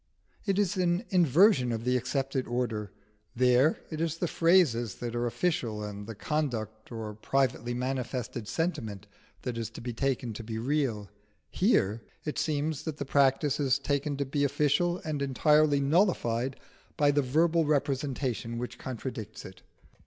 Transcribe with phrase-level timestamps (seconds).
[0.47, 2.91] It is an inversion of the accepted order:
[3.35, 9.05] there it is the phrases that are official and the conduct or privately manifested sentiment
[9.43, 11.11] that is taken to be real;
[11.51, 16.55] here it seems that the practice is taken to be official and entirely nullified
[16.97, 19.61] by the verbal representation which contradicts it.